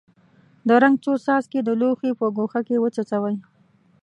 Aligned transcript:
د 0.67 0.69
رنګ 0.83 0.95
څو 1.03 1.11
څاڅکي 1.25 1.59
د 1.63 1.69
لوښي 1.79 2.11
په 2.19 2.25
ګوښه 2.35 2.61
کې 2.67 2.81
وڅڅوئ. 2.83 3.35